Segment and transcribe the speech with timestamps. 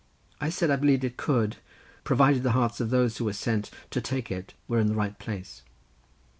[0.39, 1.57] I said I believed it could,
[2.03, 5.19] provided the hearts of those who were sent to take it were in the right
[5.19, 5.61] place.